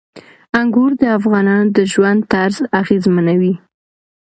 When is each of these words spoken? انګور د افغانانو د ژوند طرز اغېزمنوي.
انګور 0.59 0.91
د 1.01 1.03
افغانانو 1.17 1.67
د 1.77 1.79
ژوند 1.91 2.19
طرز 2.31 2.57
اغېزمنوي. 2.81 3.53